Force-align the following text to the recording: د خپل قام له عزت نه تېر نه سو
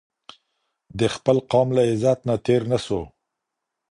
د 0.99 1.01
خپل 1.15 1.37
قام 1.51 1.67
له 1.75 1.81
عزت 1.91 2.19
نه 2.29 2.35
تېر 2.45 2.61
نه 2.71 2.77
سو 2.85 3.01